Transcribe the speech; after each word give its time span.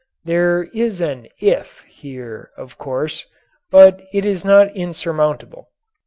There 0.25 0.63
is 0.73 0.99
an 0.99 1.27
"if" 1.39 1.81
here, 1.87 2.49
of 2.57 2.75
course. 2.79 3.27
But 3.69 4.01
it 4.11 4.25
is 4.25 4.43
not 4.43 4.75
insurmountable. 4.75 5.69